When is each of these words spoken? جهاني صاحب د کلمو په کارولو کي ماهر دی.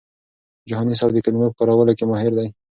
جهاني 0.69 0.93
صاحب 0.99 1.11
د 1.15 1.19
کلمو 1.25 1.51
په 1.51 1.55
کارولو 1.59 1.97
کي 1.97 2.03
ماهر 2.09 2.31
دی. 2.39 2.47